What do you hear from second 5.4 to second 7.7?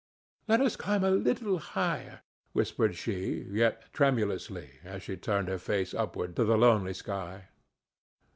her face upward to the lonely sky.